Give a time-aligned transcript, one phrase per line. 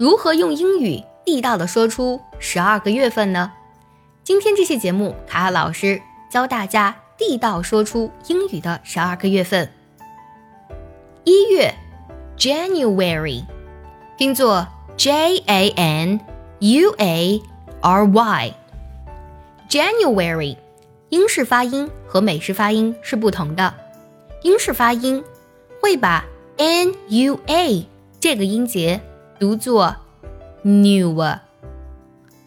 [0.00, 3.52] 如何用英语地道的说出十二个月份呢？
[4.24, 6.00] 今天这期节目，卡卡老师
[6.30, 9.70] 教大家地道说出英语的十二个月份。
[11.24, 11.74] 一月
[12.38, 13.44] ，January，
[14.16, 14.66] 拼作
[14.96, 16.18] J A N
[16.60, 17.42] U A
[17.82, 18.56] R Y，January。
[21.10, 23.74] 英式发音和美式发音是不同的。
[24.44, 25.22] 英式发音
[25.82, 26.24] 会把
[26.56, 27.86] n u a
[28.18, 28.98] 这个音节
[29.40, 29.96] 读作
[30.60, 31.16] new，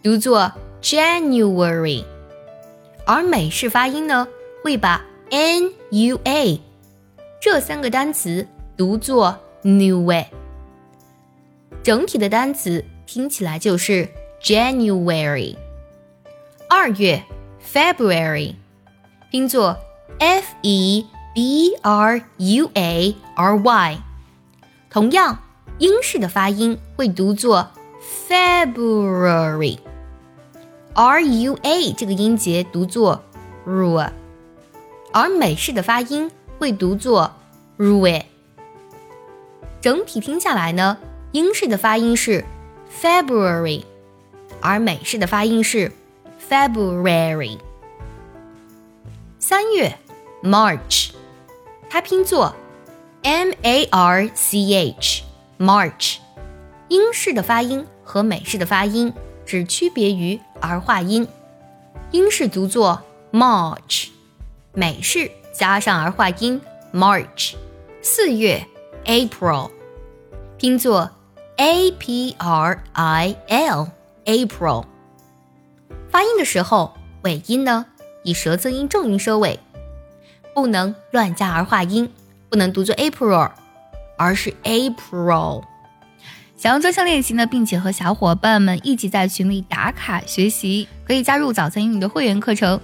[0.03, 2.05] 读作 January，
[3.03, 4.27] 而美式发音呢
[4.63, 6.61] 会把 n u a
[7.41, 8.47] 这三个单词
[8.77, 10.27] 读作 newa，。
[11.81, 14.07] 整体的单词听起来就是
[14.39, 15.57] January。
[16.69, 17.23] 二月。
[17.65, 18.55] February，
[19.31, 19.77] 拼作
[20.19, 23.97] F E B R U A R Y，
[24.91, 25.39] 同样
[25.83, 27.69] 英式的发音会读作
[28.29, 33.21] February，R U A 这个音节读作
[33.67, 34.09] ru，
[35.11, 37.33] 而美式的发音会读作
[37.77, 38.23] rue。
[39.81, 40.97] 整体听下来呢，
[41.33, 42.45] 英式的发音是
[43.01, 43.83] February，
[44.61, 45.91] 而美式的发音是。
[46.49, 47.57] February，
[49.37, 49.97] 三月
[50.41, 51.09] ，March，
[51.89, 52.55] 它拼作
[53.23, 55.23] M A R C H
[55.59, 56.17] March，
[56.87, 59.13] 英式的发音和美式的发音
[59.45, 61.27] 只区别于儿化音，
[62.11, 63.01] 英式读作
[63.31, 64.09] March，
[64.73, 66.59] 美式加上儿化音
[66.91, 67.53] March。
[68.01, 68.65] 四月
[69.05, 69.71] ，April，
[70.57, 71.11] 拼作
[71.57, 74.85] A P R I L，April。
[76.09, 77.85] 发音的时候，尾音呢
[78.23, 79.59] 以舌侧音重音收尾，
[80.53, 82.11] 不能乱加儿化音，
[82.49, 83.51] 不能读作 April，
[84.23, 85.63] 而是 April。
[86.55, 92.79] 想要专项练习呢，并且和小伙伴们一起在群里打卡学习，可以加入早餐英语的会员课程。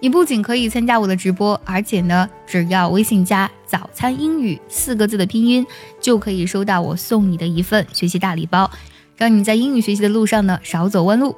[0.00, 5.66] 你不仅可以参加我的直播，而且呢，只要微信加“早餐英语”四个字的拼音，
[5.98, 8.70] 就可以收到我送你的一份学习大礼包，
[9.16, 11.34] 让你在英语学习的路上呢少走弯路。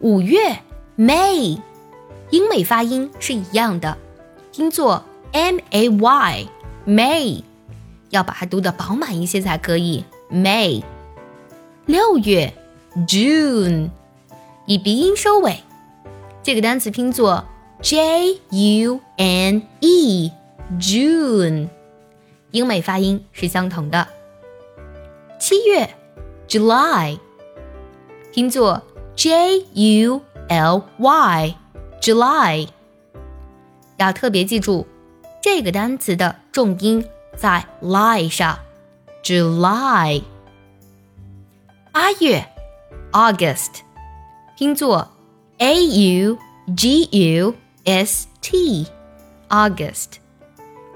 [0.00, 0.58] 五月
[0.98, 1.58] ，May，
[2.28, 3.96] 英美发音是一样的，
[4.52, 7.42] 拼作 M A Y，May，
[8.10, 10.04] 要把它读的饱满一些才可以。
[10.30, 10.82] May。
[11.86, 12.52] 六月
[13.06, 13.90] ，June，
[14.66, 15.60] 以鼻音收尾，
[16.42, 17.44] 这个单词拼作
[17.80, 21.68] J U N E，June，
[22.50, 24.06] 英美发音是相同的。
[25.38, 25.88] 七月
[26.48, 27.18] ，July，
[28.32, 28.82] 拼作。
[29.16, 32.68] J U L Y，July，
[33.96, 34.86] 要特别记住
[35.42, 37.04] 这个单词的重音
[37.38, 38.58] 在 lie 上
[39.22, 40.22] ，July。
[41.92, 42.44] 八月
[43.12, 43.68] ，August，
[44.56, 45.08] 拼作
[45.58, 46.36] A U
[46.76, 47.04] G
[47.36, 47.54] U
[47.84, 50.16] S T，August，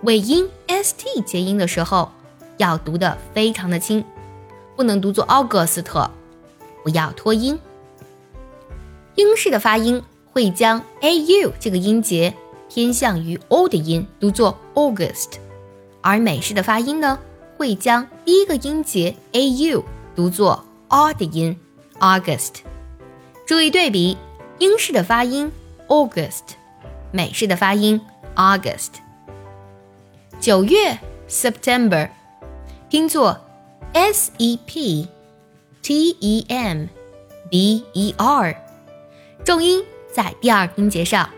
[0.02, 2.10] 尾音 S T 结音的时候
[2.56, 4.04] 要读的非常的轻，
[4.74, 5.84] 不能读作 August，
[6.82, 7.56] 不要拖音。
[9.14, 12.34] 英式的发音会将 a u 这个音节
[12.68, 15.34] 偏向于 o 的音，读作 August；
[16.02, 17.18] 而美式的发音呢，
[17.56, 21.56] 会将第一个音节 a u 读作 r 的音
[22.00, 22.56] ，August。
[23.46, 24.16] 注意对比，
[24.58, 25.50] 英式的发音
[25.88, 26.54] August，
[27.12, 28.00] 美式的发音
[28.34, 28.90] August。
[30.40, 30.98] 九月
[31.28, 32.10] September，
[32.90, 33.40] 拼作
[33.92, 35.08] s e p
[35.82, 36.86] t e m
[37.48, 38.56] b e r。
[39.44, 41.28] 重音在第二音节上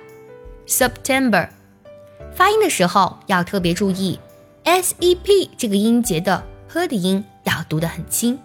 [0.66, 1.48] ，September，
[2.34, 4.18] 发音的时候要特别注意
[4.64, 8.36] ，S E P 这个音节的 h 的音要读得很轻，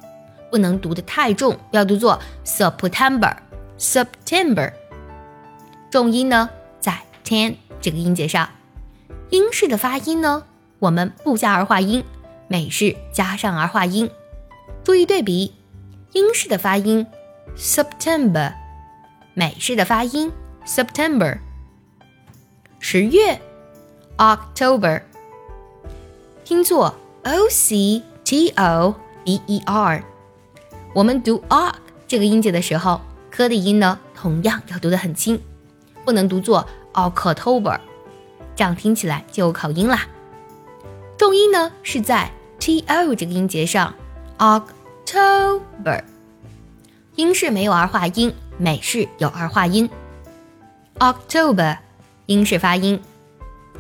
[0.52, 4.72] 不能读得太重，要读作 September，September。
[5.90, 6.48] 重音呢
[6.80, 8.50] 在 ten 这个音节上，
[9.32, 10.44] 英式的发音呢
[10.78, 12.04] 我们不加儿化音，
[12.48, 14.10] 美式加上儿化音，
[14.84, 15.56] 注意对比，
[16.14, 17.06] 英式的发音
[17.58, 18.54] September。
[19.34, 20.32] 美式的发音
[20.66, 21.40] ，September。
[22.80, 23.40] 十月
[24.18, 25.02] ，October，
[26.50, 30.04] 拼作 O C T O B E R。
[30.96, 31.76] 我们读 o c
[32.08, 35.40] 这个音节的时候，科的音呢，同样要读得很轻，
[36.04, 37.80] 不能读作 October，
[38.56, 40.08] 这样听起来就有口音啦。
[41.20, 43.94] 重音呢是在 T O 这个音节上
[44.40, 46.04] ，October。
[47.14, 48.34] 英式没有儿化音。
[48.58, 49.88] 美式有儿化音
[50.98, 51.78] ，October，
[52.26, 53.00] 英式发音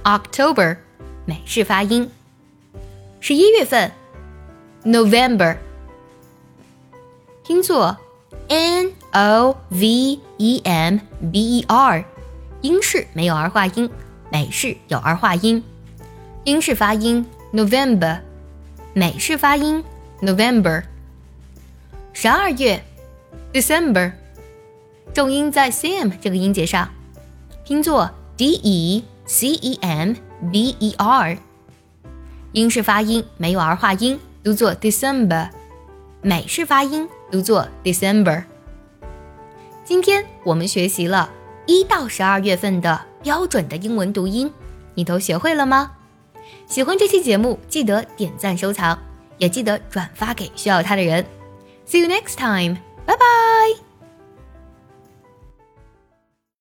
[0.03, 0.77] ，October，
[1.25, 2.11] 美式发音。
[3.21, 3.91] 十一月份
[4.85, 5.57] ，November，
[7.45, 7.97] 拼作
[8.47, 10.99] N O V E M
[11.31, 12.05] B E R，
[12.61, 13.89] 英式没有儿化音，
[14.31, 15.61] 美式有儿化音。
[16.45, 18.21] 英式发音 November，
[18.93, 19.83] 美式发音
[20.21, 20.83] November。
[22.13, 22.81] 十二月
[23.51, 24.13] December，
[25.13, 26.89] 重音在 C M 这个音节上，
[27.65, 30.13] 拼作 D E C E M
[30.51, 31.37] B E R。
[32.51, 35.49] 英式发音没有儿化音，读作 December；
[36.21, 38.43] 美式发音读作 December。
[39.85, 41.29] 今天我们学习了
[41.65, 44.51] 一到十二月份的标准的英文读音，
[44.95, 45.91] 你都学会了吗？
[46.65, 48.97] 喜欢这期节目，记得点赞收藏，
[49.37, 51.23] 也记得转发给需要它的人。
[51.87, 53.88] See you next time，拜拜。